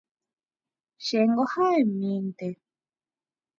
Chéngo 1.05 1.43
ha'emínte 1.53 2.47